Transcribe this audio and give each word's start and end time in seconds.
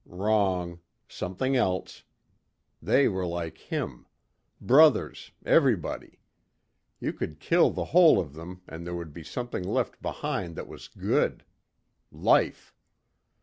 Wrong. 0.07 0.79
Something 1.07 1.55
else. 1.55 2.01
They 2.81 3.07
were 3.07 3.27
like 3.27 3.59
him. 3.59 4.07
Brothers, 4.59 5.29
everybody. 5.45 6.17
You 6.99 7.13
could 7.13 7.39
kill 7.39 7.69
the 7.69 7.85
whole 7.93 8.19
of 8.19 8.33
them 8.33 8.63
and 8.67 8.83
there 8.83 8.95
would 8.95 9.13
be 9.13 9.21
something 9.23 9.63
left 9.63 10.01
behind 10.01 10.55
that 10.55 10.67
was 10.67 10.87
good 10.87 11.45
Life. 12.11 12.73